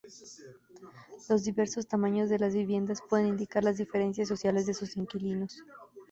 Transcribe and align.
Los 1.29 1.43
diversos 1.43 1.85
tamaños 1.85 2.27
de 2.27 2.39
las 2.39 2.55
viviendas 2.55 3.03
pueden 3.07 3.27
indicar 3.27 3.63
las 3.63 3.77
diferencias 3.77 4.27
sociales 4.27 4.65
de 4.65 4.73
sus 4.73 4.97
inquilinos. 4.97 5.61